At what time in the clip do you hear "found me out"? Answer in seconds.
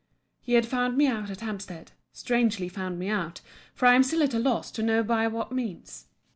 0.65-1.29, 2.67-3.41